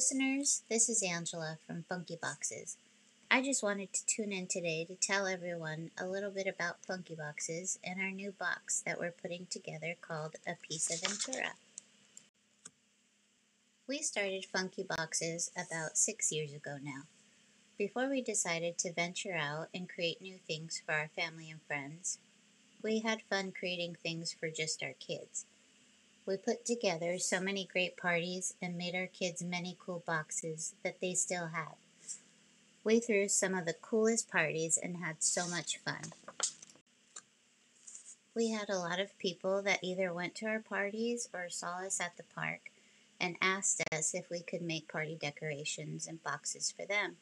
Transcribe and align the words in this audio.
listeners, 0.00 0.62
this 0.70 0.88
is 0.88 1.02
Angela 1.02 1.58
from 1.66 1.84
Funky 1.86 2.16
Boxes. 2.16 2.78
I 3.30 3.42
just 3.42 3.62
wanted 3.62 3.92
to 3.92 4.06
tune 4.06 4.32
in 4.32 4.46
today 4.46 4.86
to 4.86 4.94
tell 4.94 5.26
everyone 5.26 5.90
a 6.00 6.06
little 6.06 6.30
bit 6.30 6.46
about 6.46 6.82
Funky 6.86 7.14
Boxes 7.14 7.78
and 7.84 8.00
our 8.00 8.10
new 8.10 8.32
box 8.32 8.82
that 8.86 8.98
we're 8.98 9.10
putting 9.10 9.46
together 9.50 9.96
called 10.00 10.36
A 10.46 10.54
Piece 10.66 10.90
of 10.90 11.02
Ventura. 11.06 11.52
We 13.86 13.98
started 13.98 14.46
Funky 14.46 14.86
Boxes 14.88 15.50
about 15.54 15.98
six 15.98 16.32
years 16.32 16.54
ago 16.54 16.78
now. 16.82 17.02
Before 17.76 18.08
we 18.08 18.22
decided 18.22 18.78
to 18.78 18.94
venture 18.94 19.36
out 19.36 19.68
and 19.74 19.86
create 19.86 20.22
new 20.22 20.38
things 20.38 20.80
for 20.82 20.92
our 20.92 21.10
family 21.14 21.50
and 21.50 21.60
friends, 21.60 22.16
we 22.82 23.00
had 23.00 23.20
fun 23.28 23.52
creating 23.52 23.98
things 24.02 24.32
for 24.32 24.48
just 24.48 24.82
our 24.82 24.94
kids. 24.98 25.44
We 26.30 26.36
put 26.36 26.64
together 26.64 27.18
so 27.18 27.40
many 27.40 27.64
great 27.64 27.96
parties 27.96 28.54
and 28.62 28.78
made 28.78 28.94
our 28.94 29.08
kids 29.08 29.42
many 29.42 29.76
cool 29.80 30.04
boxes 30.06 30.74
that 30.84 31.00
they 31.00 31.14
still 31.14 31.48
have. 31.48 31.74
We 32.84 33.00
threw 33.00 33.26
some 33.26 33.52
of 33.52 33.66
the 33.66 33.72
coolest 33.72 34.30
parties 34.30 34.78
and 34.80 34.98
had 34.98 35.24
so 35.24 35.48
much 35.48 35.78
fun. 35.78 36.12
We 38.32 38.52
had 38.52 38.70
a 38.70 38.78
lot 38.78 39.00
of 39.00 39.18
people 39.18 39.60
that 39.62 39.82
either 39.82 40.14
went 40.14 40.36
to 40.36 40.46
our 40.46 40.60
parties 40.60 41.28
or 41.34 41.48
saw 41.48 41.84
us 41.84 42.00
at 42.00 42.16
the 42.16 42.22
park 42.32 42.70
and 43.20 43.34
asked 43.42 43.82
us 43.92 44.14
if 44.14 44.30
we 44.30 44.40
could 44.40 44.62
make 44.62 44.86
party 44.86 45.18
decorations 45.20 46.06
and 46.06 46.22
boxes 46.22 46.70
for 46.70 46.86
them. 46.86 47.16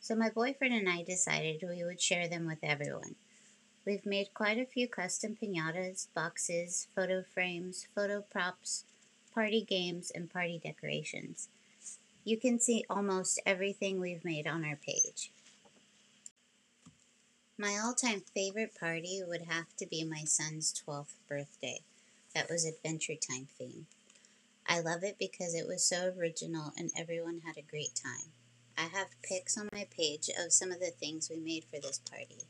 So 0.00 0.16
my 0.16 0.30
boyfriend 0.30 0.74
and 0.74 0.88
I 0.88 1.04
decided 1.04 1.62
we 1.62 1.84
would 1.84 2.00
share 2.00 2.26
them 2.26 2.48
with 2.48 2.58
everyone. 2.64 3.14
We've 3.86 4.04
made 4.04 4.34
quite 4.34 4.58
a 4.58 4.66
few 4.66 4.88
custom 4.88 5.38
pinatas, 5.40 6.08
boxes, 6.12 6.88
photo 6.96 7.22
frames, 7.22 7.86
photo 7.94 8.20
props, 8.20 8.82
party 9.32 9.62
games, 9.62 10.10
and 10.12 10.28
party 10.28 10.60
decorations. 10.62 11.48
You 12.24 12.36
can 12.36 12.58
see 12.58 12.84
almost 12.90 13.40
everything 13.46 14.00
we've 14.00 14.24
made 14.24 14.48
on 14.48 14.64
our 14.64 14.74
page. 14.74 15.30
My 17.56 17.78
all-time 17.78 18.24
favorite 18.34 18.74
party 18.78 19.22
would 19.24 19.42
have 19.42 19.76
to 19.76 19.86
be 19.86 20.02
my 20.02 20.24
son's 20.24 20.74
12th 20.84 21.14
birthday. 21.28 21.78
That 22.34 22.50
was 22.50 22.64
Adventure 22.64 23.14
Time 23.14 23.46
theme. 23.56 23.86
I 24.66 24.80
love 24.80 25.04
it 25.04 25.16
because 25.16 25.54
it 25.54 25.68
was 25.68 25.84
so 25.84 26.12
original 26.18 26.72
and 26.76 26.90
everyone 26.98 27.42
had 27.46 27.56
a 27.56 27.70
great 27.70 27.94
time. 27.94 28.32
I 28.76 28.88
have 28.94 29.22
pics 29.22 29.56
on 29.56 29.68
my 29.72 29.86
page 29.96 30.28
of 30.36 30.52
some 30.52 30.72
of 30.72 30.80
the 30.80 30.90
things 30.90 31.30
we 31.30 31.38
made 31.38 31.64
for 31.64 31.80
this 31.80 32.00
party. 32.10 32.48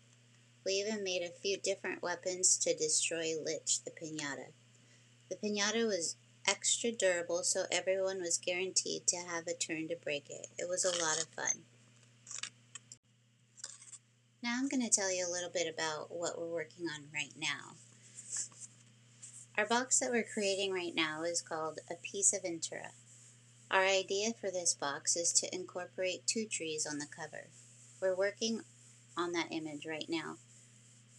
We 0.67 0.73
even 0.73 1.05
made 1.05 1.23
a 1.23 1.31
few 1.41 1.59
different 1.59 2.03
weapons 2.03 2.59
to 2.59 2.75
destroy 2.77 3.35
Lich, 3.41 3.85
the 3.85 3.93
pinata. 3.93 4.49
The 5.31 5.37
pinata 5.37 5.87
was 5.87 6.17
extra 6.45 6.91
durable, 6.91 7.45
so 7.45 7.67
everyone 7.71 8.21
was 8.21 8.37
guaranteed 8.37 9.07
to 9.07 9.17
have 9.17 9.47
a 9.47 9.55
turn 9.55 9.87
to 9.89 9.97
break 10.03 10.29
it. 10.29 10.49
It 10.59 10.69
was 10.69 10.85
a 10.85 11.01
lot 11.01 11.19
of 11.19 11.29
fun. 11.37 11.63
Now 14.43 14.57
I'm 14.59 14.69
going 14.69 14.83
to 14.83 14.91
tell 14.91 15.15
you 15.15 15.25
a 15.25 15.31
little 15.31 15.51
bit 15.55 15.73
about 15.73 16.09
what 16.11 16.37
we're 16.37 16.53
working 16.53 16.87
on 16.89 17.05
right 17.15 17.35
now. 17.39 17.77
Our 19.57 19.67
box 19.67 20.01
that 20.01 20.11
we're 20.11 20.25
creating 20.25 20.73
right 20.73 20.95
now 20.97 21.23
is 21.23 21.43
called 21.43 21.79
A 21.89 21.95
Piece 21.95 22.33
of 22.33 22.43
Ventura. 22.43 22.91
Our 23.71 23.85
idea 23.85 24.33
for 24.41 24.51
this 24.51 24.75
box 24.75 25.15
is 25.15 25.33
to 25.35 25.55
incorporate 25.55 26.27
two 26.27 26.45
trees 26.45 26.89
on 26.91 26.99
the 26.99 27.07
cover. 27.07 27.47
We're 28.01 28.17
working 28.17 28.63
on 29.17 29.31
that 29.33 29.53
image 29.53 29.87
right 29.87 30.07
now. 30.09 30.39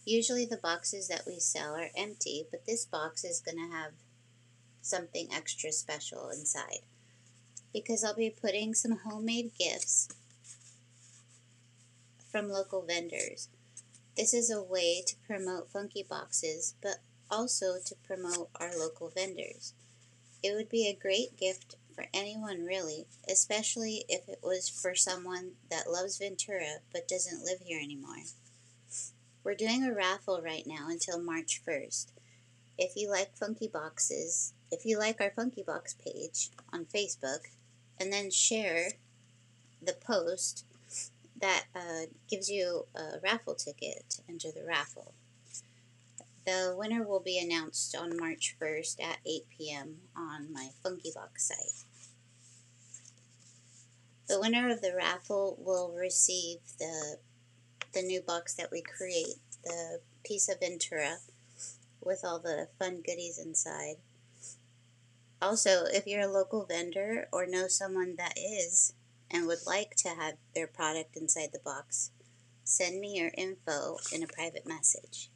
Usually 0.08 0.46
the 0.46 0.56
boxes 0.56 1.06
that 1.08 1.26
we 1.26 1.38
sell 1.38 1.74
are 1.74 1.90
empty, 1.94 2.46
but 2.50 2.64
this 2.64 2.86
box 2.86 3.24
is 3.24 3.42
going 3.42 3.58
to 3.58 3.76
have 3.76 3.92
something 4.80 5.28
extra 5.30 5.70
special 5.70 6.30
inside. 6.30 6.80
Because 7.74 8.02
I'll 8.02 8.14
be 8.14 8.30
putting 8.30 8.72
some 8.72 9.00
homemade 9.04 9.50
gifts 9.58 10.08
from 12.32 12.48
local 12.48 12.80
vendors. 12.80 13.50
This 14.16 14.32
is 14.32 14.50
a 14.50 14.62
way 14.62 15.02
to 15.06 15.14
promote 15.26 15.70
Funky 15.70 16.06
Boxes, 16.08 16.74
but 16.82 17.02
also 17.30 17.74
to 17.84 17.94
promote 18.06 18.48
our 18.54 18.78
local 18.78 19.10
vendors. 19.14 19.74
It 20.42 20.54
would 20.54 20.70
be 20.70 20.88
a 20.88 20.98
great 20.98 21.36
gift 21.36 21.76
for 21.94 22.06
anyone 22.14 22.64
really, 22.64 23.04
especially 23.30 24.06
if 24.08 24.26
it 24.26 24.38
was 24.42 24.70
for 24.70 24.94
someone 24.94 25.50
that 25.70 25.90
loves 25.90 26.16
Ventura 26.16 26.78
but 26.94 27.08
doesn't 27.08 27.44
live 27.44 27.60
here 27.60 27.78
anymore. 27.78 28.24
We're 29.44 29.54
doing 29.54 29.84
a 29.84 29.94
raffle 29.94 30.42
right 30.42 30.64
now 30.66 30.88
until 30.88 31.22
March 31.22 31.62
1st. 31.66 32.08
If 32.76 32.96
you 32.96 33.10
like 33.10 33.36
Funky 33.36 33.68
Boxes, 33.68 34.52
if 34.70 34.84
you 34.84 34.98
like 34.98 35.20
our 35.20 35.30
Funky 35.30 35.62
Box 35.62 35.94
page 35.94 36.50
on 36.72 36.84
Facebook, 36.84 37.40
and 38.00 38.12
then 38.12 38.30
share 38.30 38.92
the 39.82 39.94
post 39.94 40.64
that 41.40 41.64
uh, 41.74 42.06
gives 42.28 42.48
you 42.48 42.86
a 42.94 43.18
raffle 43.22 43.54
ticket 43.54 44.04
to 44.10 44.22
enter 44.28 44.48
the 44.50 44.64
raffle. 44.66 45.14
The 46.44 46.74
winner 46.76 47.02
will 47.02 47.20
be 47.20 47.38
announced 47.38 47.94
on 47.94 48.16
March 48.16 48.56
1st 48.60 49.02
at 49.02 49.18
8 49.26 49.42
p.m. 49.56 49.96
on 50.16 50.52
my 50.52 50.70
Funky 50.82 51.12
Box 51.14 51.48
site. 51.48 51.84
The 54.28 54.40
winner 54.40 54.68
of 54.70 54.80
the 54.80 54.94
raffle 54.96 55.56
will 55.58 55.92
receive 55.92 56.58
the 56.78 57.18
the 57.92 58.02
new 58.02 58.20
box 58.20 58.54
that 58.54 58.70
we 58.70 58.82
create, 58.82 59.36
the 59.64 60.00
piece 60.24 60.48
of 60.48 60.60
Ventura 60.60 61.18
with 62.00 62.20
all 62.24 62.38
the 62.38 62.68
fun 62.78 63.02
goodies 63.04 63.38
inside. 63.38 63.96
Also, 65.40 65.84
if 65.84 66.06
you're 66.06 66.22
a 66.22 66.32
local 66.32 66.64
vendor 66.64 67.28
or 67.32 67.46
know 67.46 67.68
someone 67.68 68.16
that 68.16 68.34
is 68.36 68.92
and 69.30 69.46
would 69.46 69.66
like 69.66 69.94
to 69.96 70.08
have 70.08 70.34
their 70.54 70.66
product 70.66 71.16
inside 71.16 71.50
the 71.52 71.60
box, 71.64 72.10
send 72.64 73.00
me 73.00 73.16
your 73.16 73.30
info 73.36 73.96
in 74.12 74.22
a 74.22 74.26
private 74.26 74.66
message. 74.66 75.30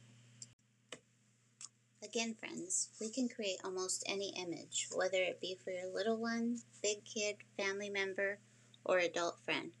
Again, 2.03 2.35
friends, 2.37 2.89
we 2.99 3.09
can 3.09 3.29
create 3.29 3.59
almost 3.63 4.03
any 4.05 4.33
image, 4.37 4.89
whether 4.93 5.17
it 5.17 5.39
be 5.39 5.57
for 5.63 5.71
your 5.71 5.87
little 5.93 6.17
one, 6.17 6.59
big 6.81 7.05
kid, 7.05 7.37
family 7.57 7.89
member, 7.89 8.39
or 8.83 8.97
adult 8.97 9.39
friend. 9.45 9.71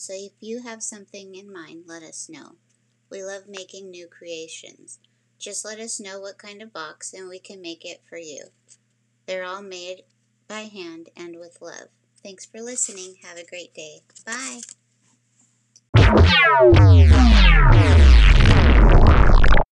So 0.00 0.14
if 0.16 0.32
you 0.40 0.62
have 0.62 0.82
something 0.82 1.34
in 1.34 1.52
mind, 1.52 1.84
let 1.86 2.02
us 2.02 2.30
know. 2.30 2.52
We 3.10 3.22
love 3.22 3.42
making 3.46 3.90
new 3.90 4.08
creations. 4.08 4.98
Just 5.38 5.62
let 5.62 5.78
us 5.78 6.00
know 6.00 6.18
what 6.18 6.38
kind 6.38 6.62
of 6.62 6.72
box 6.72 7.12
and 7.12 7.28
we 7.28 7.38
can 7.38 7.60
make 7.60 7.84
it 7.84 8.00
for 8.08 8.16
you. 8.16 8.44
They're 9.26 9.44
all 9.44 9.60
made 9.60 10.04
by 10.48 10.60
hand 10.60 11.10
and 11.14 11.38
with 11.38 11.58
love. 11.60 11.88
Thanks 12.22 12.46
for 12.46 12.62
listening. 12.62 13.16
Have 13.22 13.36
a 13.36 13.44
great 13.44 13.74
day. 13.74 14.00
Bye. 14.24 14.60